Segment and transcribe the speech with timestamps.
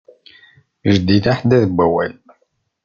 [0.91, 2.13] Jeddi d aḥeddad n wawal.